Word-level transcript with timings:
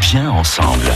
bien 0.00 0.30
ensemble. 0.30 0.86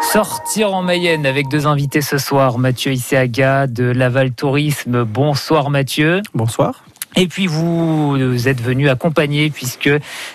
Sortir 0.00 0.74
en 0.74 0.82
Mayenne 0.82 1.26
avec 1.26 1.48
deux 1.48 1.66
invités 1.66 2.00
ce 2.00 2.18
soir, 2.18 2.58
Mathieu 2.58 2.92
Isseaga 2.92 3.66
de 3.66 3.84
Laval 3.84 4.32
Tourisme. 4.32 5.04
Bonsoir 5.04 5.70
Mathieu. 5.70 6.20
Bonsoir. 6.34 6.84
Et 7.16 7.28
puis 7.28 7.46
vous 7.46 8.48
êtes 8.48 8.60
venu 8.60 8.88
accompagner 8.88 9.48
puisque 9.48 9.90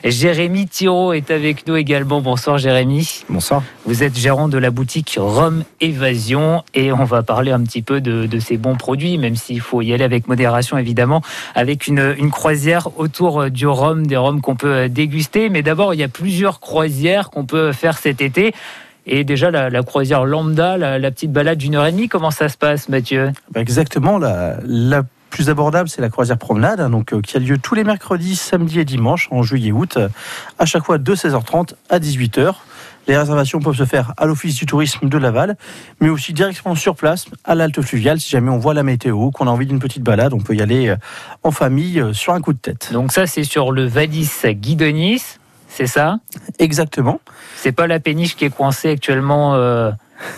Jérémy 0.06 0.66
Thiraud 0.66 1.12
est 1.12 1.30
avec 1.30 1.68
nous 1.68 1.76
également. 1.76 2.22
Bonsoir 2.22 2.58
Jérémy. 2.58 3.26
Bonsoir. 3.28 3.64
Vous 3.86 4.02
êtes 4.02 4.18
gérant 4.18 4.48
de 4.48 4.58
la 4.58 4.72
boutique 4.72 5.18
Rome 5.20 5.66
Évasion 5.82 6.64
et 6.74 6.94
on 6.94 7.04
va 7.04 7.22
parler 7.22 7.52
un 7.52 7.62
petit 7.64 7.82
peu 7.82 8.00
de, 8.00 8.40
ces 8.40 8.56
bons 8.56 8.76
produits, 8.76 9.18
même 9.18 9.36
s'il 9.36 9.60
faut 9.60 9.82
y 9.82 9.94
aller 9.94 10.06
avec 10.06 10.30
modération 10.30 10.78
évidemment, 10.78 11.22
avec 11.54 11.88
une, 11.88 12.16
croisière 12.32 12.98
autour 12.98 13.50
du 13.50 13.68
rhum, 13.68 14.08
des 14.08 14.16
rhums 14.16 14.40
qu'on 14.40 14.56
peut 14.56 14.88
déguster. 14.88 15.50
Mais 15.50 15.62
d'abord, 15.62 15.94
il 15.94 16.00
y 16.00 16.04
a 16.04 16.08
plusieurs 16.08 16.62
croisières 16.62 17.30
qu'on 17.30 17.46
peut 17.46 17.74
faire 17.74 17.98
cet 17.98 18.22
été. 18.22 18.54
Et 19.06 19.26
déjà, 19.26 19.52
la, 19.52 19.84
croisière 19.84 20.24
lambda, 20.24 20.78
la, 20.78 21.12
petite 21.12 21.34
balade 21.34 21.58
d'une 21.58 21.76
heure 21.76 21.88
et 21.88 21.92
demie, 21.92 22.08
comment 22.08 22.32
ça 22.32 22.48
se 22.48 22.58
passe, 22.58 22.88
Mathieu? 22.88 23.32
Exactement, 23.56 24.18
la, 24.18 24.58
la 24.64 25.04
plus 25.30 25.50
abordable, 25.50 25.90
c'est 25.90 26.02
la 26.02 26.10
croisière 26.10 26.38
promenade, 26.38 26.80
hein, 26.80 26.90
donc, 26.90 27.14
euh, 27.14 27.22
qui 27.22 27.38
a 27.38 27.40
lieu 27.40 27.58
tous 27.58 27.76
les 27.76 27.84
mercredis, 27.84 28.36
samedis 28.36 28.80
et 28.80 28.86
dimanches, 28.86 29.28
en 29.32 29.44
juillet-août, 29.44 29.98
à 30.58 30.66
chaque 30.66 30.84
fois 30.84 30.98
de 30.98 31.16
16h30 31.16 31.74
à 31.90 32.00
18h. 32.00 32.54
Les 33.08 33.18
réservations 33.18 33.60
peuvent 33.60 33.76
se 33.76 33.86
faire 33.86 34.14
à 34.18 34.26
l'Office 34.28 34.56
du 34.56 34.68
tourisme 34.68 35.10
de 35.10 35.18
Laval, 35.18 35.58
mais 36.00 36.10
aussi 36.10 36.32
directement 36.32 36.76
sur 36.76 36.96
place, 36.96 37.26
à 37.44 37.56
l'Alte 37.56 37.82
Fluviale, 37.82 38.20
si 38.20 38.30
jamais 38.30 38.52
on 38.52 38.60
voit 38.60 38.76
la 38.76 38.84
météo, 38.84 39.32
qu'on 39.32 39.48
a 39.48 39.50
envie 39.50 39.66
d'une 39.66 39.80
petite 39.80 40.04
balade, 40.04 40.34
on 40.34 40.40
peut 40.40 40.56
y 40.56 40.62
aller 40.62 40.90
euh, 40.90 40.96
en 41.44 41.52
famille 41.52 42.00
euh, 42.00 42.14
sur 42.14 42.34
un 42.34 42.42
coup 42.42 42.54
de 42.54 42.60
tête. 42.60 42.92
Donc 42.94 43.12
ça, 43.12 43.26
c'est 43.26 43.44
sur 43.44 43.72
le 43.72 43.86
Valis 43.86 44.30
Guidonis, 44.46 45.24
c'est 45.68 45.88
ça? 45.88 46.20
Exactement. 46.60 47.20
C'est 47.56 47.72
pas 47.72 47.88
la 47.88 48.00
péniche 48.00 48.36
qui 48.36 48.46
est 48.46 48.50
coincée 48.50 48.90
actuellement 48.90 49.56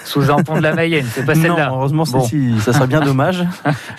sous 0.04 0.30
un 0.32 0.44
pont 0.44 0.56
de 0.56 0.62
la 0.62 0.74
Mayenne. 0.74 1.06
C'est 1.12 1.26
pas 1.26 1.36
celle-là. 1.36 1.70
Heureusement, 1.72 2.06
ça 2.06 2.20
serait 2.22 2.88
bien 2.88 3.02
dommage. 3.02 3.46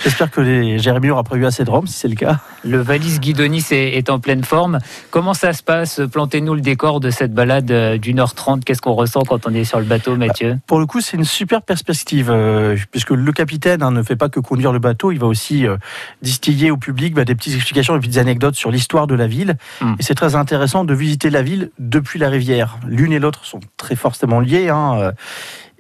J'espère 0.03 0.31
que 0.31 0.41
les 0.41 0.79
Jérémy 0.79 1.11
aura 1.11 1.23
prévu 1.23 1.47
assez 1.47 1.65
de 1.65 1.71
rhum, 1.71 1.87
si 1.87 1.95
c'est 1.95 2.09
le 2.09 2.15
cas. 2.15 2.39
Le 2.65 2.79
valise 2.79 3.21
Guidonis 3.21 3.67
est, 3.71 4.11
en 4.11 4.19
pleine 4.21 4.45
forme. 4.45 4.79
Comment 5.11 5.35
ça 5.35 5.53
se 5.53 5.63
passe? 5.63 6.01
Plantez-nous 6.13 6.55
le 6.55 6.61
décor 6.61 7.01
de 7.01 7.11
cette 7.11 7.33
balade 7.33 7.71
euh, 7.71 7.99
d'une 7.99 8.21
heure 8.21 8.35
trente. 8.35 8.65
Qu'est-ce 8.65 8.83
qu'on 8.83 8.93
ressent 8.93 9.23
quand 9.23 9.47
on 9.47 9.55
est 9.55 9.65
sur 9.65 9.79
le 9.79 9.85
bateau, 9.85 10.17
Mathieu? 10.17 10.59
Pour 10.67 10.79
le 10.79 10.87
coup, 10.87 11.01
c'est 11.01 11.17
une 11.17 11.25
super 11.25 11.63
perspective, 11.63 12.31
euh, 12.31 12.77
puisque 12.91 13.11
le 13.11 13.33
capitaine 13.33 13.83
hein, 13.83 13.91
ne 13.91 14.03
fait 14.03 14.17
pas 14.17 14.29
que 14.29 14.41
conduire 14.41 14.73
le 14.73 14.79
bateau, 14.79 15.13
il 15.13 15.19
va 15.19 15.27
aussi 15.27 15.67
euh, 15.67 15.77
distiller 16.21 16.71
au 16.71 16.77
public 16.77 17.15
bah, 17.15 17.25
des 17.25 17.35
petites 17.35 17.55
explications, 17.55 17.95
des 17.95 18.01
petites 18.01 18.19
anecdotes 18.19 18.55
sur 18.55 18.71
l'histoire 18.71 19.07
de 19.07 19.15
la 19.15 19.27
ville. 19.27 19.57
Hmm. 19.81 19.95
Et 19.99 20.03
c'est 20.03 20.15
très 20.15 20.35
intéressant 20.35 20.85
de 20.85 20.95
visiter 20.95 21.31
la 21.31 21.43
ville 21.43 21.71
depuis 21.79 22.19
la 22.19 22.29
rivière. 22.29 22.79
L'une 22.87 23.13
et 23.13 23.19
l'autre 23.19 23.45
sont 23.45 23.61
très 23.77 23.97
fortement 23.97 24.41
liées. 24.41 24.69
Hein, 24.69 25.13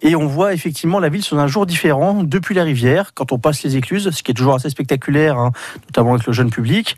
et 0.02 0.16
on 0.16 0.26
voit 0.26 0.52
effectivement 0.52 0.98
la 0.98 1.08
ville 1.08 1.22
sous 1.22 1.38
un 1.38 1.46
jour 1.46 1.66
différent 1.66 2.22
depuis 2.22 2.54
la 2.54 2.64
rivière, 2.64 3.14
quand 3.14 3.32
on 3.32 3.38
passe 3.38 3.62
les 3.62 3.76
écluses, 3.76 4.10
ce 4.10 4.22
qui 4.22 4.32
est 4.32 4.34
toujours 4.34 4.54
assez 4.54 4.70
spectaculaire, 4.70 5.38
hein, 5.38 5.52
notamment 5.88 6.14
avec 6.14 6.26
le 6.26 6.32
jeune 6.32 6.50
public. 6.50 6.96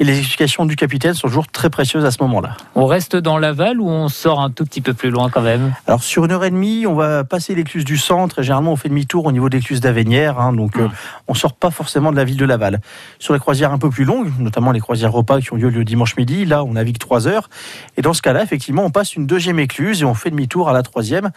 Et 0.00 0.04
les 0.04 0.18
explications 0.18 0.64
du 0.66 0.74
capitaine 0.74 1.14
sont 1.14 1.28
toujours 1.28 1.46
très 1.46 1.70
précieuses 1.70 2.04
à 2.04 2.10
ce 2.10 2.20
moment-là. 2.22 2.56
On 2.74 2.86
reste 2.86 3.14
dans 3.14 3.38
Laval 3.38 3.80
ou 3.80 3.88
on 3.88 4.08
sort 4.08 4.40
un 4.40 4.50
tout 4.50 4.64
petit 4.64 4.80
peu 4.80 4.94
plus 4.94 5.10
loin 5.10 5.30
quand 5.30 5.42
même? 5.42 5.74
Alors 5.86 6.02
sur 6.02 6.24
une 6.24 6.32
heure 6.32 6.44
et 6.44 6.50
demie, 6.50 6.86
on 6.88 6.94
va 6.94 7.22
passer 7.22 7.54
l'écluse 7.54 7.84
du 7.84 7.96
centre 7.98 8.40
et 8.40 8.42
généralement 8.42 8.72
on 8.72 8.76
fait 8.76 8.88
demi-tour 8.88 9.26
au 9.26 9.30
niveau 9.30 9.48
de 9.48 9.56
l'écluse 9.56 9.80
d'Avenière. 9.80 10.40
Hein, 10.40 10.54
donc 10.54 10.76
euh, 10.76 10.88
on 11.28 11.34
sort 11.34 11.52
pas 11.52 11.70
forcément 11.70 12.10
de 12.10 12.16
la 12.16 12.24
ville 12.24 12.38
de 12.38 12.44
Laval. 12.44 12.80
Sur 13.20 13.32
les 13.34 13.38
croisières 13.38 13.70
un 13.70 13.78
peu 13.78 13.90
plus 13.90 14.04
longues, 14.04 14.32
notamment 14.40 14.72
les 14.72 14.80
croisières 14.80 15.12
repas 15.12 15.40
qui 15.40 15.52
ont 15.52 15.56
lieu 15.56 15.68
le 15.68 15.84
dimanche 15.84 16.16
midi, 16.16 16.46
là 16.46 16.64
on 16.64 16.72
navigue 16.72 16.98
trois 16.98 17.28
heures. 17.28 17.48
Et 17.96 18.02
dans 18.02 18.14
ce 18.14 18.22
cas-là, 18.22 18.42
effectivement, 18.42 18.84
on 18.84 18.90
passe 18.90 19.14
une 19.14 19.26
deuxième 19.26 19.60
écluse 19.60 20.02
et 20.02 20.04
on 20.04 20.14
fait 20.14 20.30
demi-tour 20.30 20.68
à 20.68 20.72
la 20.72 20.82
troisième. 20.82 21.30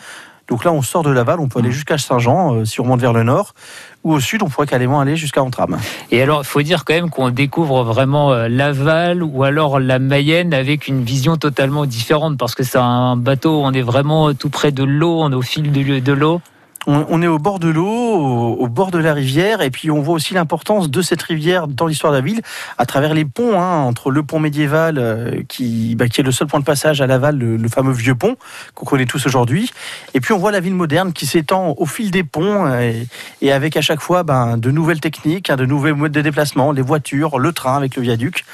Donc 0.48 0.64
là, 0.64 0.72
on 0.72 0.82
sort 0.82 1.04
de 1.04 1.10
Laval, 1.10 1.40
on 1.40 1.48
peut 1.48 1.60
aller 1.60 1.70
mmh. 1.70 1.74
jusqu'à 1.74 1.98
Saint-Jean, 1.98 2.56
euh, 2.56 2.66
si 2.66 2.80
on 2.80 2.84
remonte 2.84 3.02
vers 3.02 3.14
le 3.14 3.24
nord, 3.24 3.54
ou 4.04 4.14
au 4.14 4.20
sud, 4.20 4.44
on 4.44 4.50
pourrait 4.50 4.68
carrément 4.68 5.00
aller 5.00 5.16
jusqu'à 5.16 5.42
Antram. 5.42 5.78
Et 6.12 6.22
alors, 6.22 6.42
il 6.42 6.46
faut 6.46 6.62
dire 6.62 6.86
quand 6.86 6.94
même 6.94 7.10
qu'on 7.10 7.32
découvre 7.32 7.84
vraiment 7.84 8.32
euh, 8.32 8.48
Laval 8.48 9.24
ou 9.24 9.44
alors 9.44 9.80
la 9.80 9.98
Mayenne 10.00 10.54
avec 10.54 10.88
une 10.88 11.04
vision 11.04 11.38
totalement 11.38 11.86
différente, 11.86 12.38
parce 12.38 12.54
que 12.54 12.64
c'est 12.64 12.78
un 12.78 13.16
bateau, 13.16 13.62
on 13.64 13.72
est 13.72 13.82
vraiment 13.82 14.34
tout 14.34 14.50
près 14.50 14.72
de 14.72 14.84
l'eau, 14.84 15.22
on 15.22 15.32
est 15.32 15.36
au 15.36 15.42
fil 15.42 15.72
de 15.72 16.14
l'eau 16.14 16.42
on, 16.88 17.22
est 17.22 17.28
au 17.28 17.40
bord 17.40 17.60
de 17.60 17.68
l'eau, 17.68 17.88
au, 17.88 18.68
bord 18.68 18.92
de 18.92 19.00
la 19.00 19.14
rivière, 19.14 19.62
et 19.62 19.70
puis 19.70 19.90
on 19.92 20.02
voit 20.02 20.16
aussi 20.16 20.34
l'importance 20.34 20.90
de 20.90 21.02
cette 21.02 21.22
rivière 21.22 21.68
dans 21.68 21.88
l'histoire 21.88 22.14
de 22.14 22.18
la 22.18 22.24
ville, 22.24 22.42
à 22.78 22.86
travers 22.86 23.14
les 23.14 23.26
ponts, 23.26 23.60
hein, 23.60 23.80
entre 23.80 24.12
le 24.12 24.24
pont 24.24 24.40
médiéval, 24.40 24.98
euh, 24.98 25.42
qui, 25.48 25.96
bah, 25.96 26.08
qui, 26.08 26.22
est 26.22 26.24
le 26.24 26.32
seul 26.32 26.48
point 26.48 26.60
de 26.60 26.66
passage 26.66 27.02
à 27.02 27.08
Laval, 27.08 27.38
le, 27.38 27.70
fameux 27.70 27.94
vieux 27.94 28.16
pont, 28.16 28.36
qu'on 28.74 28.86
connaît 28.86 29.06
tous 29.06 29.26
aujourd'hui, 29.26 29.72
et 30.14 30.20
puis 30.20 30.34
on 30.34 30.38
voit 30.38 30.52
la 30.52 30.60
ville 30.60 30.76
moderne 30.76 31.14
qui 31.14 31.26
s'étend 31.26 31.76
au 31.78 31.86
fil 31.86 32.12
des 32.12 32.24
ponts, 32.24 32.66
euh, 32.68 32.94
et, 33.42 33.52
avec 33.52 33.78
à 33.78 33.82
chaque 33.82 34.02
fois 34.02 34.24
ben, 34.24 34.58
de 34.58 34.72
nouvelles 34.72 35.00
techniques, 35.00 35.50
hein, 35.50 35.56
de 35.56 35.66
nouvelles 35.66 35.96
modes 35.96 36.12
de 36.12 36.22
déplacement, 36.22 36.72
les 36.72 36.82
voitures, 36.82 37.40
le 37.40 37.52
train 37.52 37.78
avec 37.78 37.96
le 37.96 38.04
viaduc 38.04 38.46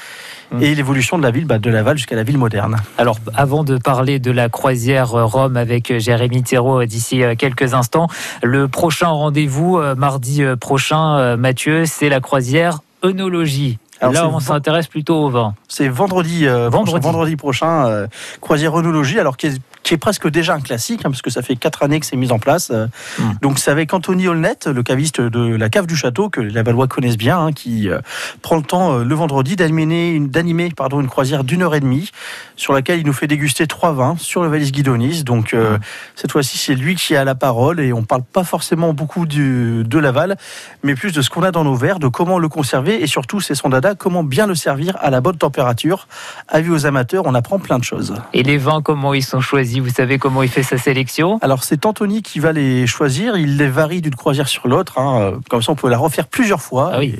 et 0.60 0.74
l'évolution 0.74 1.18
de 1.18 1.22
la 1.22 1.30
ville 1.30 1.46
bah, 1.46 1.58
de 1.58 1.70
Laval 1.70 1.96
jusqu'à 1.96 2.16
la 2.16 2.22
ville 2.22 2.38
moderne. 2.38 2.76
Alors, 2.98 3.18
avant 3.34 3.64
de 3.64 3.78
parler 3.78 4.18
de 4.18 4.30
la 4.30 4.48
croisière 4.48 5.10
Rome 5.10 5.56
avec 5.56 5.98
Jérémy 5.98 6.42
Thérault 6.42 6.84
d'ici 6.84 7.22
euh, 7.22 7.34
quelques 7.36 7.74
instants, 7.74 8.08
le 8.42 8.68
prochain 8.68 9.08
rendez-vous, 9.08 9.78
euh, 9.78 9.94
mardi 9.94 10.42
euh, 10.42 10.56
prochain, 10.56 11.36
Mathieu, 11.36 11.84
c'est 11.86 12.08
la 12.08 12.20
croisière 12.20 12.80
œnologie. 13.04 13.78
Là, 14.02 14.28
on 14.28 14.40
s'intéresse 14.40 14.88
plutôt 14.88 15.16
au 15.16 15.30
vin. 15.30 15.54
C'est 15.68 15.88
vendredi, 15.88 16.46
vendredi. 16.46 17.04
vendredi 17.04 17.36
prochain, 17.36 18.06
croisière 18.40 18.74
œnologie, 18.74 19.18
alors 19.18 19.36
qui 19.36 19.46
est 19.46 19.60
qui 19.82 19.94
est 19.94 19.98
presque 19.98 20.28
déjà 20.28 20.54
un 20.54 20.60
classique, 20.60 21.00
hein, 21.00 21.10
parce 21.10 21.22
que 21.22 21.30
ça 21.30 21.42
fait 21.42 21.56
quatre 21.56 21.82
années 21.82 22.00
que 22.00 22.06
c'est 22.06 22.16
mis 22.16 22.32
en 22.32 22.38
place. 22.38 22.70
Euh, 22.70 22.86
hmm. 23.18 23.32
Donc 23.42 23.58
c'est 23.58 23.70
avec 23.70 23.92
Anthony 23.92 24.28
Holnet, 24.28 24.56
le 24.66 24.82
caviste 24.82 25.20
de 25.20 25.56
la 25.56 25.68
cave 25.68 25.86
du 25.86 25.96
château, 25.96 26.28
que 26.28 26.40
les 26.40 26.62
Valois 26.62 26.86
connaissent 26.86 27.16
bien, 27.16 27.38
hein, 27.38 27.52
qui 27.52 27.88
euh, 27.88 28.00
prend 28.42 28.56
le 28.56 28.62
temps 28.62 28.94
euh, 28.94 29.04
le 29.04 29.14
vendredi 29.14 29.56
d'animer 29.56 30.10
une, 30.10 30.30
pardon, 30.74 31.00
une 31.00 31.08
croisière 31.08 31.44
d'une 31.44 31.62
heure 31.62 31.74
et 31.74 31.80
demie, 31.80 32.10
sur 32.56 32.72
laquelle 32.72 33.00
il 33.00 33.06
nous 33.06 33.12
fait 33.12 33.26
déguster 33.26 33.66
trois 33.66 33.92
vins 33.92 34.16
sur 34.18 34.42
le 34.42 34.48
Valise 34.48 34.72
Guidonis. 34.72 35.24
Donc 35.24 35.52
hmm. 35.52 35.78
cette 36.14 36.32
fois-ci, 36.32 36.58
c'est 36.58 36.74
lui 36.74 36.94
qui 36.94 37.16
a 37.16 37.24
la 37.24 37.34
parole, 37.34 37.80
et 37.80 37.92
on 37.92 38.04
parle 38.04 38.22
pas 38.22 38.44
forcément 38.44 38.92
beaucoup 38.92 39.26
du, 39.26 39.82
de 39.84 39.98
Laval, 39.98 40.36
mais 40.82 40.94
plus 40.94 41.12
de 41.12 41.22
ce 41.22 41.30
qu'on 41.30 41.42
a 41.42 41.50
dans 41.50 41.64
nos 41.64 41.74
verres, 41.74 41.98
de 41.98 42.08
comment 42.08 42.38
le 42.38 42.48
conserver, 42.48 43.02
et 43.02 43.06
surtout, 43.06 43.40
c'est 43.40 43.54
son 43.54 43.68
dada, 43.68 43.91
comment 43.94 44.24
bien 44.24 44.46
le 44.46 44.54
servir 44.54 44.96
à 45.00 45.10
la 45.10 45.20
bonne 45.20 45.36
température. 45.36 46.08
Avis 46.48 46.70
aux 46.70 46.86
amateurs, 46.86 47.24
on 47.26 47.34
apprend 47.34 47.58
plein 47.58 47.78
de 47.78 47.84
choses. 47.84 48.14
Et 48.32 48.42
les 48.42 48.58
vins, 48.58 48.82
comment 48.82 49.14
ils 49.14 49.24
sont 49.24 49.40
choisis? 49.40 49.78
Vous 49.78 49.90
savez 49.90 50.18
comment 50.18 50.42
il 50.42 50.48
fait 50.48 50.62
sa 50.62 50.78
sélection? 50.78 51.38
Alors 51.42 51.64
c'est 51.64 51.86
Anthony 51.86 52.22
qui 52.22 52.38
va 52.38 52.52
les 52.52 52.86
choisir. 52.86 53.36
Il 53.36 53.56
les 53.56 53.68
varie 53.68 54.00
d'une 54.00 54.14
croisière 54.14 54.48
sur 54.48 54.68
l'autre. 54.68 54.98
Hein. 54.98 55.34
Comme 55.48 55.62
ça, 55.62 55.72
on 55.72 55.76
peut 55.76 55.88
la 55.88 55.98
refaire 55.98 56.26
plusieurs 56.26 56.60
fois. 56.60 56.90
Ah 56.94 56.98
oui. 56.98 57.14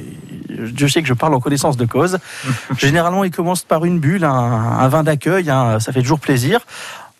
Je 0.49 0.87
sais 0.87 1.03
que 1.03 1.09
je 1.09 1.15
parle 1.15 1.34
en 1.34 1.41
connaissance 1.41 1.77
de 1.77 1.87
cause. 1.87 2.19
Généralement, 2.78 3.25
il 3.25 3.31
commence 3.31 3.62
par 3.62 3.84
une 3.84 3.99
bulle, 3.99 4.25
un, 4.25 4.89
vin 4.89 5.03
d'accueil. 5.03 5.50
Hein. 5.50 5.81
Ça 5.81 5.93
fait 5.93 6.03
toujours 6.03 6.21
plaisir. 6.21 6.60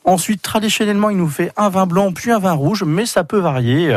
Ensuite, 0.05 0.43
traditionnellement, 0.43 1.11
il 1.11 1.17
nous 1.17 1.29
fait 1.29 1.53
un 1.57 1.69
vin 1.69 1.87
blanc 1.87 2.13
puis 2.13 2.33
un 2.33 2.39
vin 2.39 2.53
rouge, 2.53 2.83
mais 2.85 3.07
ça 3.07 3.25
peut 3.25 3.39
varier 3.39 3.97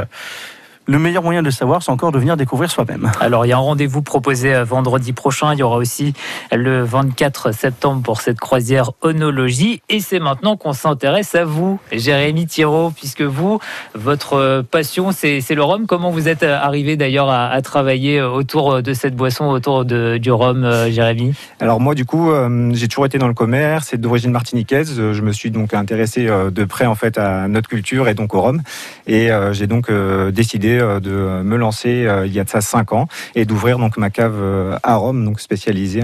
le 0.87 0.99
meilleur 0.99 1.23
moyen 1.23 1.41
de 1.41 1.45
le 1.45 1.51
savoir, 1.51 1.81
c'est 1.81 1.91
encore 1.91 2.11
de 2.11 2.19
venir 2.19 2.37
découvrir 2.37 2.69
soi-même. 2.69 3.11
Alors, 3.19 3.45
il 3.45 3.49
y 3.49 3.53
a 3.53 3.57
un 3.57 3.59
rendez-vous 3.59 4.01
proposé 4.01 4.53
euh, 4.53 4.63
vendredi 4.63 5.13
prochain. 5.13 5.53
Il 5.53 5.59
y 5.59 5.63
aura 5.63 5.77
aussi 5.77 6.13
le 6.51 6.83
24 6.83 7.51
septembre 7.51 8.03
pour 8.03 8.21
cette 8.21 8.39
croisière 8.39 8.91
Onologie. 9.01 9.81
Et 9.89 9.99
c'est 9.99 10.19
maintenant 10.19 10.57
qu'on 10.57 10.73
s'intéresse 10.73 11.33
à 11.35 11.45
vous, 11.45 11.79
Jérémy 11.91 12.45
Thiraud, 12.45 12.91
puisque 12.95 13.23
vous, 13.23 13.59
votre 13.95 14.33
euh, 14.33 14.61
passion, 14.63 15.11
c'est 15.11 15.41
le 15.55 15.63
rhum. 15.63 15.87
Comment 15.87 16.11
vous 16.11 16.27
êtes 16.27 16.43
euh, 16.43 16.57
arrivé 16.57 16.97
d'ailleurs 16.97 17.29
à, 17.29 17.61
travailler 17.61 18.21
autour 18.21 18.83
de 18.83 18.93
cette 18.93 19.15
boisson, 19.15 19.45
autour 19.45 19.85
de, 19.85 20.17
du 20.17 20.31
rhum, 20.31 20.69
Jérémy? 20.89 21.33
Alors, 21.59 21.79
moi, 21.79 21.95
du 21.95 22.05
coup, 22.05 22.31
j'ai 22.73 22.87
toujours 22.87 23.05
été 23.05 23.17
dans 23.17 23.27
le 23.27 23.33
commerce, 23.33 23.87
c'est 23.89 23.99
d'origine 23.99 24.31
martiniquaise. 24.31 24.93
Je 24.95 25.21
me 25.21 25.31
suis 25.31 25.49
donc 25.49 25.73
intéressé 25.73 26.25
de 26.25 26.65
près, 26.65 26.85
en 26.85 26.95
fait, 26.95 27.17
à 27.17 27.47
notre 27.47 27.69
culture 27.69 28.07
et 28.07 28.13
donc 28.13 28.35
au 28.35 28.41
rhum. 28.41 28.61
Et 29.07 29.29
j'ai 29.53 29.67
donc 29.67 29.89
décidé 30.31 30.74
euh, 30.79 30.99
de 30.99 31.43
me 31.43 31.57
lancer 31.57 32.05
euh, 32.05 32.25
il 32.25 32.33
y 32.33 32.39
a 32.39 32.43
de 32.43 32.49
ça 32.49 32.61
5 32.61 32.93
ans 32.93 33.07
et 33.35 33.45
d'ouvrir 33.45 33.77
donc 33.79 33.97
ma 33.97 34.09
cave 34.09 34.35
euh, 34.37 34.77
à 34.83 34.95
Rome, 34.95 35.25
donc 35.25 35.39
spécialisée 35.39 36.01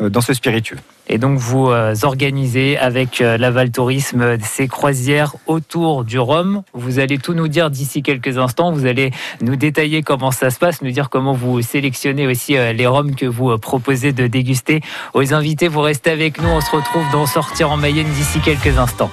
dans 0.00 0.20
ce 0.20 0.34
spiritueux. 0.34 0.78
Et 1.08 1.18
donc 1.18 1.38
vous 1.38 1.70
organisez 2.02 2.78
avec 2.78 3.18
Laval 3.18 3.72
Tourisme 3.72 4.38
ces 4.42 4.68
croisières 4.68 5.34
autour 5.46 6.04
du 6.04 6.20
Rhum. 6.20 6.62
Vous 6.72 7.00
allez 7.00 7.18
tout 7.18 7.34
nous 7.34 7.48
dire 7.48 7.68
d'ici 7.68 8.02
quelques 8.02 8.38
instants. 8.38 8.70
Vous 8.70 8.86
allez 8.86 9.10
nous 9.40 9.56
détailler 9.56 10.02
comment 10.02 10.30
ça 10.30 10.50
se 10.50 10.58
passe, 10.60 10.82
nous 10.82 10.92
dire 10.92 11.10
comment 11.10 11.32
vous 11.32 11.62
sélectionnez 11.62 12.28
aussi 12.28 12.52
les 12.52 12.86
rhums 12.86 13.16
que 13.16 13.26
vous 13.26 13.58
proposez 13.58 14.12
de 14.12 14.28
déguster 14.28 14.82
aux 15.12 15.34
invités. 15.34 15.66
Vous 15.66 15.80
restez 15.80 16.10
avec 16.10 16.40
nous. 16.40 16.48
On 16.48 16.60
se 16.60 16.70
retrouve 16.70 17.04
dans 17.12 17.26
Sortir 17.26 17.72
en 17.72 17.76
Mayenne 17.76 18.10
d'ici 18.14 18.38
quelques 18.38 18.78
instants. 18.78 19.10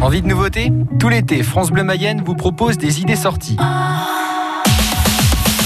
Envie 0.00 0.22
de 0.22 0.28
nouveautés 0.28 0.72
Tout 1.00 1.08
l'été, 1.08 1.42
France 1.42 1.70
Bleu 1.70 1.82
Mayenne 1.82 2.22
vous 2.24 2.34
propose 2.34 2.78
des 2.78 3.00
idées 3.00 3.16
sorties. 3.16 3.56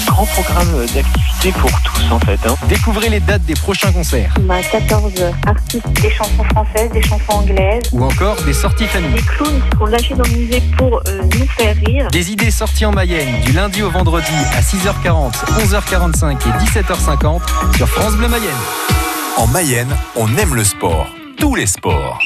grand 0.07 0.25
programme 0.25 0.71
d'activités 0.93 1.51
pour 1.59 1.69
tous 1.83 2.11
en 2.11 2.19
fait. 2.19 2.39
Hein. 2.47 2.55
Découvrez 2.67 3.09
les 3.09 3.19
dates 3.19 3.43
des 3.43 3.53
prochains 3.53 3.91
concerts. 3.91 4.33
On 4.43 4.49
a 4.49 4.61
14 4.63 5.13
artistes, 5.45 5.87
des 6.01 6.09
chansons 6.09 6.43
françaises, 6.45 6.91
des 6.91 7.01
chansons 7.03 7.31
anglaises. 7.31 7.83
Ou 7.91 8.03
encore 8.03 8.35
des 8.43 8.53
sorties 8.53 8.87
famille. 8.87 9.13
Des 9.13 9.21
clowns 9.21 9.61
qui 9.61 9.69
seront 9.75 9.85
lâchés 9.85 10.15
dans 10.15 10.23
le 10.23 10.37
musée 10.37 10.61
pour 10.77 11.01
euh, 11.07 11.21
nous 11.21 11.47
faire 11.55 11.75
rire. 11.85 12.07
Des 12.11 12.31
idées 12.31 12.51
sorties 12.51 12.85
en 12.85 12.91
Mayenne 12.91 13.41
du 13.45 13.51
lundi 13.51 13.83
au 13.83 13.91
vendredi 13.91 14.33
à 14.57 14.61
6h40, 14.61 15.33
11h45 15.63 16.31
et 16.31 16.81
17h50 16.81 17.41
sur 17.77 17.87
France 17.87 18.15
Bleu 18.15 18.27
Mayenne. 18.27 18.51
En 19.37 19.45
Mayenne, 19.47 19.95
on 20.15 20.27
aime 20.37 20.55
le 20.55 20.63
sport. 20.63 21.07
Tous 21.37 21.55
les 21.55 21.67
sports 21.67 22.19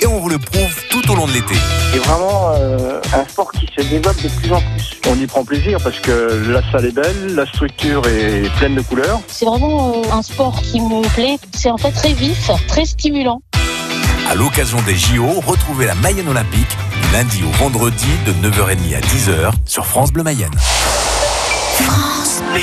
et 0.00 0.06
on 0.06 0.20
vous 0.20 0.28
le 0.28 0.38
prouve 0.38 0.74
tout 0.90 1.10
au 1.10 1.14
long 1.14 1.26
de 1.26 1.32
l'été. 1.32 1.54
C'est 1.92 1.98
vraiment 1.98 2.52
euh, 2.54 3.00
un 3.14 3.28
sport 3.28 3.50
qui 3.52 3.66
se 3.76 3.86
développe 3.88 4.20
de 4.22 4.28
plus 4.28 4.52
en 4.52 4.60
plus. 4.60 5.00
On 5.08 5.14
y 5.18 5.26
prend 5.26 5.44
plaisir 5.44 5.78
parce 5.82 5.98
que 6.00 6.42
la 6.48 6.62
salle 6.70 6.86
est 6.86 6.94
belle, 6.94 7.34
la 7.34 7.46
structure 7.46 8.06
est 8.06 8.50
pleine 8.56 8.74
de 8.74 8.82
couleurs. 8.82 9.20
C'est 9.28 9.46
vraiment 9.46 9.92
euh, 9.92 10.12
un 10.12 10.22
sport 10.22 10.60
qui 10.62 10.80
me 10.80 11.06
plaît. 11.14 11.38
C'est 11.54 11.70
en 11.70 11.78
fait 11.78 11.92
très 11.92 12.12
vif, 12.12 12.50
très 12.68 12.84
stimulant. 12.84 13.40
À 14.30 14.34
l'occasion 14.34 14.78
des 14.82 14.96
JO, 14.96 15.40
retrouvez 15.46 15.86
la 15.86 15.94
Mayenne 15.94 16.28
Olympique 16.28 16.76
lundi 17.12 17.42
au 17.44 17.50
vendredi 17.62 18.08
de 18.26 18.32
9h30 18.32 18.96
à 18.96 19.00
10h 19.00 19.52
sur 19.64 19.86
France 19.86 20.12
Bleu 20.12 20.24
Mayenne. 20.24 20.50
France 21.76 22.42
Bleu. 22.52 22.62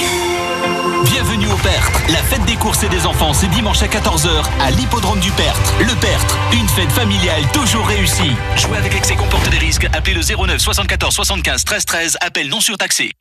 Bienvenue 1.05 1.47
au 1.47 1.55
Pertre. 1.57 2.01
La 2.09 2.17
fête 2.23 2.43
des 2.45 2.55
courses 2.55 2.83
et 2.83 2.89
des 2.89 3.05
enfants, 3.05 3.33
c'est 3.33 3.47
dimanche 3.47 3.81
à 3.83 3.87
14h 3.87 4.43
à 4.59 4.71
l'hippodrome 4.71 5.19
du 5.19 5.31
Pertre. 5.31 5.73
Le 5.79 5.93
Pertre, 5.95 6.37
une 6.53 6.67
fête 6.67 6.91
familiale 6.91 7.43
toujours 7.53 7.85
réussie. 7.85 8.31
Jouer 8.55 8.77
avec 8.77 8.95
excès 8.95 9.15
comporte 9.15 9.47
des 9.49 9.57
risques. 9.59 9.87
Appelez 9.93 10.15
le 10.15 10.21
09 10.21 10.59
74 10.59 11.13
75 11.13 11.63
13 11.63 11.85
13. 11.85 12.17
Appel 12.21 12.49
non 12.49 12.59
surtaxé. 12.59 13.11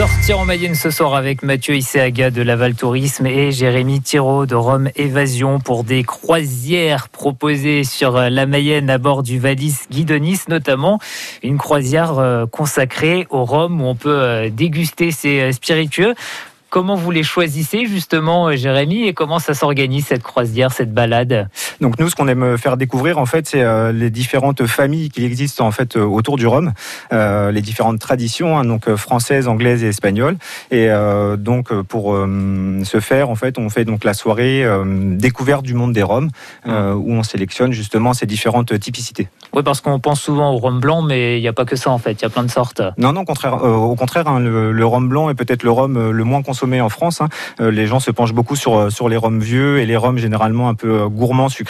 Sortir 0.00 0.38
en 0.38 0.46
Mayenne 0.46 0.74
ce 0.74 0.90
soir 0.90 1.14
avec 1.14 1.42
Mathieu 1.42 1.76
Isseaga 1.76 2.30
de 2.30 2.40
Laval 2.40 2.74
Tourisme 2.74 3.26
et 3.26 3.52
Jérémy 3.52 4.00
Thiraud 4.00 4.46
de 4.46 4.54
Rome 4.54 4.88
Évasion 4.96 5.60
pour 5.60 5.84
des 5.84 6.04
croisières 6.04 7.10
proposées 7.10 7.84
sur 7.84 8.12
la 8.12 8.46
Mayenne 8.46 8.88
à 8.88 8.96
bord 8.96 9.22
du 9.22 9.38
Valis 9.38 9.74
Guidonis 9.90 10.38
notamment. 10.48 11.00
Une 11.42 11.58
croisière 11.58 12.18
euh, 12.18 12.46
consacrée 12.46 13.26
au 13.28 13.44
rhum 13.44 13.82
où 13.82 13.84
on 13.84 13.94
peut 13.94 14.22
euh, 14.22 14.48
déguster 14.48 15.10
ses 15.10 15.38
euh, 15.38 15.52
spiritueux. 15.52 16.14
Comment 16.70 16.94
vous 16.94 17.10
les 17.10 17.24
choisissez 17.24 17.86
justement, 17.86 18.46
euh, 18.46 18.54
Jérémy, 18.54 19.08
et 19.08 19.12
comment 19.12 19.40
ça 19.40 19.54
s'organise 19.54 20.06
cette 20.06 20.22
croisière, 20.22 20.70
cette 20.70 20.94
balade? 20.94 21.48
Donc 21.80 21.98
nous, 21.98 22.08
ce 22.08 22.14
qu'on 22.14 22.28
aime 22.28 22.58
faire 22.58 22.76
découvrir, 22.76 23.18
en 23.18 23.26
fait, 23.26 23.48
c'est 23.48 23.62
euh, 23.62 23.92
les 23.92 24.10
différentes 24.10 24.66
familles 24.66 25.08
qui 25.10 25.24
existent 25.24 25.66
en 25.66 25.70
fait 25.70 25.96
euh, 25.96 26.02
autour 26.02 26.36
du 26.36 26.46
rhum, 26.46 26.72
les 27.10 27.62
différentes 27.62 27.98
traditions, 27.98 28.58
hein, 28.58 28.64
donc 28.64 28.94
françaises, 28.94 29.48
anglaises 29.48 29.84
et 29.84 29.88
espagnoles. 29.88 30.36
Et 30.70 30.88
donc 31.38 31.72
pour 31.82 32.16
ce 32.16 33.00
faire, 33.00 33.30
en 33.30 33.34
fait, 33.34 33.58
on 33.58 33.68
fait 33.68 33.84
donc 33.84 34.04
la 34.04 34.14
soirée 34.14 34.64
découverte 35.16 35.64
du 35.64 35.74
monde 35.74 35.92
des 35.92 36.02
rhums, 36.02 36.30
où 36.66 37.12
on 37.12 37.22
sélectionne 37.22 37.72
justement 37.72 38.12
ces 38.12 38.26
différentes 38.26 38.78
typicités. 38.78 39.28
Oui, 39.52 39.62
parce 39.62 39.80
qu'on 39.80 39.98
pense 39.98 40.20
souvent 40.20 40.52
au 40.52 40.58
rhum 40.58 40.80
blanc, 40.80 41.02
mais 41.02 41.38
il 41.38 41.42
n'y 41.42 41.48
a 41.48 41.52
pas 41.52 41.64
que 41.64 41.76
ça 41.76 41.90
en 41.90 41.98
fait. 41.98 42.12
Il 42.12 42.22
y 42.22 42.26
a 42.26 42.30
plein 42.30 42.44
de 42.44 42.50
sortes. 42.50 42.82
Non, 42.98 43.12
non, 43.12 43.22
au 43.22 43.24
contraire, 43.24 43.62
au 43.62 43.94
contraire, 43.96 44.28
hein, 44.28 44.40
le, 44.40 44.86
rhum 44.86 45.08
blanc 45.08 45.30
est 45.30 45.34
peut-être 45.34 45.62
le 45.62 45.70
rhum 45.70 46.10
le 46.10 46.24
moins 46.24 46.42
consommé 46.42 46.80
en 46.80 46.88
France. 46.88 47.20
Hein. 47.20 47.28
Euh, 47.60 47.70
les 47.70 47.86
gens 47.86 48.00
se 48.00 48.10
penchent 48.10 48.32
beaucoup 48.32 48.56
sur, 48.56 48.76
euh, 48.76 48.90
sur 48.90 49.08
les 49.08 49.16
rhums 49.16 49.40
vieux 49.40 49.78
et 49.80 49.86
les 49.86 49.96
rhums 49.96 50.18
généralement 50.18 50.68
un 50.68 50.74
peu 50.74 51.02
euh, 51.02 51.08
gourmands, 51.08 51.48
sucrés. 51.48 51.69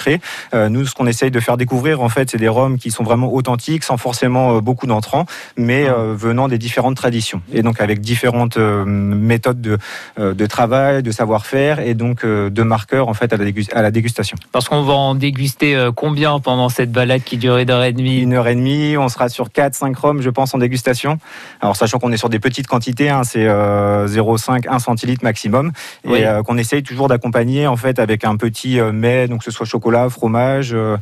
Nous, 0.53 0.87
ce 0.87 0.95
qu'on 0.95 1.07
essaye 1.07 1.31
de 1.31 1.41
faire 1.41 1.57
découvrir, 1.57 2.03
en 2.03 2.09
fait, 2.09 2.31
c'est 2.31 2.39
des 2.39 2.49
rhums 2.49 2.79
qui 2.79 2.91
sont 2.91 3.05
vraiment 3.05 3.33
authentiques, 3.33 3.85
sans 3.85 3.97
forcément 3.97 4.61
beaucoup 4.61 4.87
d'entrants, 4.87 5.27
mais 5.57 5.87
venant 6.15 6.49
des 6.49 6.59
différentes 6.59 6.97
traditions. 6.97 7.43
Et 7.53 7.63
donc 7.63 7.81
avec 7.81 8.01
différentes 8.01 8.57
méthodes 8.57 9.61
de, 9.61 9.79
de 10.19 10.47
travail, 10.47 11.03
de 11.03 11.11
savoir-faire 11.11 11.81
et 11.81 11.95
donc 11.95 12.25
de 12.25 12.63
marqueurs 12.63 13.09
en 13.09 13.15
fait 13.15 13.33
à 13.33 13.83
la, 13.83 13.91
dégustation. 13.91 14.37
Parce 14.53 14.69
qu'on 14.69 14.83
va 14.83 14.95
en 14.95 15.15
déguster 15.15 15.91
combien 15.95 16.39
pendant 16.41 16.69
cette 16.69 16.93
balade 16.93 17.23
qui 17.23 17.37
dure 17.37 17.57
une 17.57 17.71
heure 17.71 17.85
et 17.85 17.93
demie? 17.93 18.21
Une 18.21 18.35
heure 18.35 18.49
et 18.49 18.55
demie, 18.55 18.97
on 18.97 19.09
sera 19.09 19.29
sur 19.29 19.49
4-5 19.49 19.95
rhums, 19.97 20.23
je 20.23 20.31
pense, 20.31 20.55
en 20.55 20.59
dégustation. 20.59 21.19
Alors 21.61 21.77
sachant 21.77 21.99
qu'on 21.99 22.13
est 22.13 22.17
sur 22.17 22.29
des 22.29 22.39
petites 22.39 22.67
quantités, 22.67 23.09
hein, 23.09 23.23
c'est 23.25 23.47
0,5, 23.47 24.69
1 24.69 24.79
centilitres 24.79 25.25
maximum 25.25 25.73
et 26.05 26.27
euh, 26.27 26.43
qu'on 26.43 26.59
essaye 26.59 26.83
toujours 26.83 27.09
d'accompagner 27.09 27.67
en 27.67 27.77
fait 27.77 27.99
avec 27.99 28.25
un 28.25 28.37
petit 28.37 28.79
euh, 28.79 28.93
mets, 28.93 29.29
donc 29.29 29.41
que 29.41 29.45
ce 29.45 29.51
soit 29.51 29.67
chocolat, 29.67 29.90
fromage, 30.09 30.73
euh, 30.73 30.97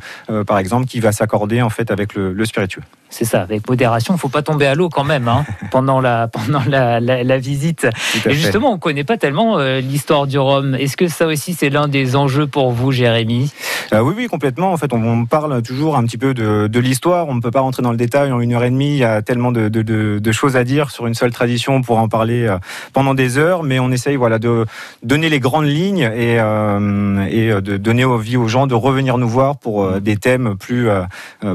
par 0.45 0.57
exemple, 0.57 0.87
qui 0.87 0.99
va 0.99 1.11
s'accorder 1.11 1.61
en 1.61 1.69
fait 1.69 1.91
avec 1.91 2.13
le, 2.15 2.45
spiritueux. 2.45 2.83
C'est 3.09 3.25
ça, 3.25 3.41
avec 3.41 3.67
modération, 3.67 4.13
il 4.13 4.17
ne 4.17 4.19
faut 4.19 4.29
pas 4.29 4.41
tomber 4.41 4.67
à 4.67 4.75
l'eau 4.75 4.89
quand 4.89 5.03
même 5.03 5.27
hein, 5.27 5.45
pendant, 5.71 5.99
la, 6.01 6.27
pendant 6.27 6.61
la, 6.67 7.37
visite. 7.37 7.87
Et 8.25 8.33
justement, 8.33 8.71
on 8.71 8.75
ne 8.75 8.79
connaît 8.79 9.03
pas 9.03 9.17
tellement 9.17 9.57
l'histoire 9.79 10.27
du 10.27 10.37
rhum. 10.37 10.75
Est-ce 10.75 10.97
que 10.97 11.07
ça 11.07 11.27
aussi, 11.27 11.53
c'est 11.53 11.69
l'un 11.69 11.87
des 11.87 12.15
enjeux 12.15 12.47
pour 12.47 12.71
vous, 12.71 12.91
Jérémy? 12.91 13.51
Oui, 13.91 14.13
oui, 14.15 14.27
complètement. 14.27 14.71
En 14.71 14.77
fait, 14.77 14.93
on, 14.93 15.25
parle 15.25 15.61
toujours 15.61 15.97
un 15.97 16.03
petit 16.03 16.17
peu 16.17 16.33
de, 16.33 16.79
l'histoire. 16.79 17.27
On 17.27 17.35
ne 17.35 17.41
peut 17.41 17.51
pas 17.51 17.61
rentrer 17.61 17.81
dans 17.81 17.91
le 17.91 17.97
détail 17.97 18.31
en 18.31 18.39
une 18.39 18.53
heure 18.53 18.63
et 18.63 18.69
demie. 18.69 18.91
Il 18.91 18.99
y 18.99 19.03
a 19.03 19.21
tellement 19.21 19.51
de, 19.51 19.67
de 19.69 20.31
choses 20.31 20.55
à 20.55 20.63
dire 20.63 20.91
sur 20.91 21.07
une 21.07 21.15
seule 21.15 21.31
tradition 21.31 21.81
pour 21.81 21.97
en 21.97 22.07
parler 22.07 22.55
pendant 22.93 23.13
des 23.13 23.37
heures 23.37 23.49
mais 23.63 23.79
on 23.79 23.91
essaye 23.91 24.15
voilà, 24.15 24.39
de 24.39 24.65
donner 25.03 25.29
les 25.29 25.39
grandes 25.39 25.67
lignes 25.67 26.09
et, 26.15 26.39
euh, 26.39 27.25
et 27.29 27.61
de 27.61 27.77
donner 27.77 28.05
envie 28.05 28.37
aux 28.37 28.47
gens 28.47 28.67
de 28.67 28.75
revenir 28.75 29.17
nous 29.17 29.29
voir 29.29 29.57
pour 29.57 29.83
euh, 29.83 29.99
des 29.99 30.17
thèmes 30.17 30.55
plus 30.57 30.89
euh, 30.89 31.03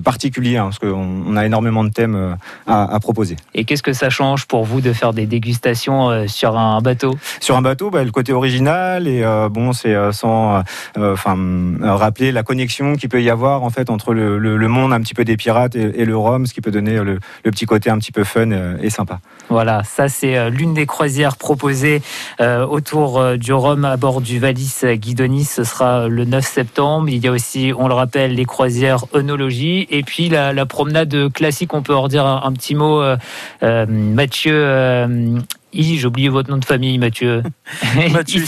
particuliers, 0.02 0.56
hein, 0.56 0.64
parce 0.64 0.78
qu'on 0.78 1.36
a 1.36 1.43
énormément 1.44 1.84
de 1.84 1.90
thèmes 1.90 2.36
à, 2.66 2.98
proposer. 3.00 3.36
Et 3.54 3.64
qu'est-ce 3.64 3.82
que 3.82 3.92
ça 3.92 4.10
change 4.10 4.46
pour 4.46 4.64
vous 4.64 4.80
de 4.80 4.92
faire 4.92 5.12
des 5.12 5.26
dégustations 5.26 6.26
sur 6.28 6.56
un 6.56 6.80
bateau? 6.80 7.14
Sur 7.40 7.56
un 7.56 7.62
bateau, 7.62 7.90
bah, 7.90 8.04
le 8.04 8.10
côté 8.10 8.32
original, 8.32 9.06
et 9.08 9.24
bon, 9.50 9.72
c'est 9.72 9.94
sans 10.12 10.62
enfin, 10.96 11.36
rappeler 11.82 12.32
la 12.32 12.42
connexion 12.42 12.96
qu'il 12.96 13.08
peut 13.08 13.22
y 13.22 13.30
avoir 13.30 13.62
en 13.62 13.70
fait 13.70 13.90
entre 13.90 14.14
le, 14.14 14.68
monde 14.68 14.92
un 14.92 15.00
petit 15.00 15.14
peu 15.14 15.24
des 15.24 15.36
pirates 15.36 15.76
et, 15.76 16.04
le 16.04 16.16
rhum, 16.16 16.46
ce 16.46 16.54
qui 16.54 16.60
peut 16.60 16.70
donner 16.70 16.96
le, 16.96 17.18
le, 17.44 17.50
petit 17.50 17.66
côté 17.66 17.90
un 17.90 17.98
petit 17.98 18.12
peu 18.12 18.24
fun 18.24 18.50
et 18.80 18.90
sympa. 18.90 19.20
Voilà, 19.48 19.82
ça 19.84 20.08
c'est 20.08 20.50
l'une 20.50 20.74
des 20.74 20.86
croisières 20.86 21.36
proposées 21.36 22.02
euh, 22.40 22.66
autour 22.66 23.18
euh, 23.18 23.36
du 23.36 23.52
Rhum 23.52 23.84
à 23.84 23.96
bord 23.96 24.20
du 24.20 24.38
Valis 24.38 24.82
Guidonis. 24.94 25.44
Ce 25.44 25.64
sera 25.64 26.08
le 26.08 26.24
9 26.24 26.44
septembre. 26.44 27.08
Il 27.08 27.24
y 27.24 27.28
a 27.28 27.32
aussi, 27.32 27.72
on 27.76 27.88
le 27.88 27.94
rappelle, 27.94 28.34
les 28.34 28.44
croisières 28.44 29.04
œnologie 29.14 29.86
et 29.90 30.02
puis 30.02 30.28
la, 30.28 30.66
promenade 30.66 31.28
classique. 31.34 31.74
On 31.74 31.82
peut 31.82 31.94
en 31.94 32.08
dire 32.08 32.26
un, 32.26 32.52
petit 32.52 32.74
mot, 32.74 33.02
euh, 33.02 33.86
Mathieu 33.86 35.34
j'ai 35.74 36.06
oublié 36.06 36.28
votre 36.28 36.50
nom 36.50 36.58
de 36.58 36.64
famille, 36.64 36.98
Mathieu. 36.98 37.42
Mathieu 38.12 38.44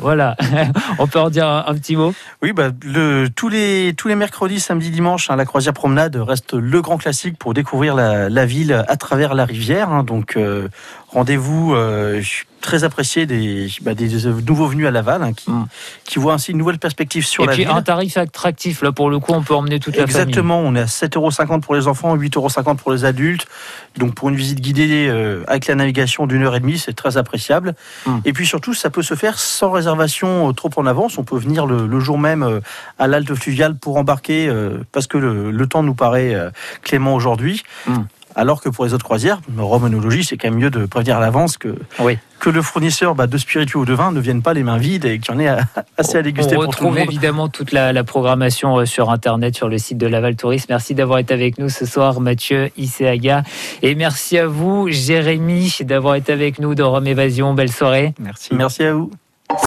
voilà. 0.00 0.36
On 0.98 1.06
peut 1.06 1.18
en 1.18 1.30
dire 1.30 1.46
un, 1.46 1.74
petit 1.74 1.96
mot 1.96 2.12
Oui, 2.42 2.52
bah, 2.52 2.70
le, 2.84 3.28
tous, 3.28 3.48
les, 3.48 3.94
tous 3.96 4.08
les 4.08 4.14
mercredis, 4.14 4.60
samedi, 4.60 4.90
dimanche, 4.90 5.30
hein, 5.30 5.36
la 5.36 5.44
croisière 5.44 5.72
promenade 5.72 6.16
reste 6.16 6.54
le 6.54 6.82
grand 6.82 6.98
classique 6.98 7.38
pour 7.38 7.54
découvrir 7.54 7.94
la, 7.94 8.46
ville 8.46 8.84
à 8.86 8.96
travers 8.96 9.34
la 9.34 9.44
rivière. 9.44 9.90
Hein. 9.90 10.02
donc, 10.02 10.38
rendez-vous 11.08 11.74
très 12.60 12.84
apprécié 12.84 13.26
des, 13.26 13.68
bah, 13.82 13.94
des 13.94 14.08
nouveaux 14.46 14.66
venus 14.66 14.86
à 14.86 14.90
Laval 14.90 15.22
hein, 15.22 15.32
qui, 15.32 15.50
mm. 15.50 15.66
qui 16.04 16.18
voient 16.18 16.34
ainsi 16.34 16.52
une 16.52 16.58
nouvelle 16.58 16.78
perspective 16.78 17.24
sur 17.24 17.46
la 17.46 17.52
ville. 17.52 17.62
Et 17.62 17.64
puis 17.66 17.74
un 17.74 17.82
tarif 17.82 18.16
attractif, 18.16 18.82
là 18.82 18.92
pour 18.92 19.10
le 19.10 19.18
coup, 19.18 19.32
on 19.32 19.42
peut 19.42 19.54
emmener 19.54 19.80
toute 19.80 19.96
la 19.96 20.06
famille. 20.06 20.16
Exactement, 20.16 20.60
on 20.60 20.74
est 20.74 20.80
à 20.80 20.86
7,50 20.86 21.16
euros 21.16 21.60
pour 21.60 21.74
les 21.74 21.86
enfants, 21.86 22.16
8,50 22.16 22.36
euros 22.36 22.74
pour 22.74 22.92
les 22.92 23.04
adultes. 23.04 23.46
Donc 23.96 24.14
pour 24.14 24.28
une 24.28 24.36
visite 24.36 24.60
guidée 24.60 25.08
euh, 25.08 25.44
avec 25.46 25.66
la 25.66 25.74
navigation 25.74 26.26
d'une 26.26 26.42
heure 26.42 26.54
et 26.54 26.60
demie, 26.60 26.78
c'est 26.78 26.94
très 26.94 27.16
appréciable. 27.16 27.74
Mm. 28.06 28.18
Et 28.24 28.32
puis 28.32 28.46
surtout, 28.46 28.74
ça 28.74 28.90
peut 28.90 29.02
se 29.02 29.14
faire 29.14 29.38
sans 29.38 29.70
réservation 29.70 30.48
euh, 30.48 30.52
trop 30.52 30.70
en 30.76 30.86
avance. 30.86 31.18
On 31.18 31.24
peut 31.24 31.38
venir 31.38 31.66
le, 31.66 32.00
jour 32.00 32.18
même 32.18 32.42
euh, 32.42 32.60
à 32.98 33.06
l'Alte 33.06 33.34
Fluvial 33.34 33.76
pour 33.76 33.96
embarquer 33.96 34.50
parce 34.92 35.06
que 35.06 35.18
le, 35.18 35.66
temps 35.66 35.82
nous 35.82 35.94
paraît 35.94 36.34
clément 36.82 37.14
aujourd'hui. 37.14 37.62
Mm. 37.86 37.98
Alors 38.38 38.60
que 38.60 38.68
pour 38.68 38.84
les 38.84 38.94
autres 38.94 39.04
croisières, 39.04 39.40
romanologie, 39.56 40.22
c'est 40.22 40.36
quand 40.36 40.48
même 40.48 40.60
mieux 40.60 40.70
de 40.70 40.86
prévenir 40.86 41.16
à 41.16 41.20
l'avance 41.20 41.58
que, 41.58 41.74
que 42.38 42.50
le 42.50 42.62
fournisseur 42.62 43.16
bah, 43.16 43.26
de 43.26 43.36
spiritueux 43.36 43.80
ou 43.80 43.84
de 43.84 43.94
vin 43.94 44.12
ne 44.12 44.20
vienne 44.20 44.42
pas 44.42 44.54
les 44.54 44.62
mains 44.62 44.78
vides 44.78 45.06
et 45.06 45.18
qu'il 45.18 45.34
y 45.34 45.36
en 45.36 45.40
ait 45.40 45.56
assez 45.98 46.18
à 46.18 46.22
déguster. 46.22 46.56
On 46.56 46.60
retrouve 46.60 46.96
évidemment 46.98 47.48
toute 47.48 47.72
la, 47.72 48.04
programmation 48.04 48.78
euh, 48.78 48.84
sur 48.84 49.10
Internet, 49.10 49.56
sur 49.56 49.68
le 49.68 49.76
site 49.76 49.98
de 49.98 50.06
Laval 50.06 50.36
Tourisme. 50.36 50.66
Merci 50.68 50.94
d'avoir 50.94 51.18
été 51.18 51.34
avec 51.34 51.58
nous 51.58 51.68
ce 51.68 51.84
soir, 51.84 52.20
Mathieu 52.20 52.70
Iseaga. 52.76 53.42
Et 53.82 53.96
merci 53.96 54.38
à 54.38 54.46
vous, 54.46 54.86
Jérémy, 54.88 55.76
d'avoir 55.80 56.14
été 56.14 56.32
avec 56.32 56.60
nous 56.60 56.76
dans 56.76 56.92
Rome 56.92 57.08
Évasion. 57.08 57.54
Belle 57.54 57.72
soirée. 57.72 58.14
Merci. 58.20 58.54
Merci 58.54 58.84
à 58.84 58.94
vous. 58.94 59.10